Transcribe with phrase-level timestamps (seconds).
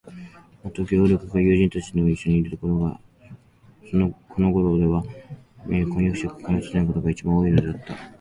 [0.63, 2.99] もっとも、ゲオルクが友人たちといっしょにいることや、
[4.31, 5.03] このごろでは
[5.67, 7.95] 婚約者が彼を訪ねることが、いちばん多いのではあった。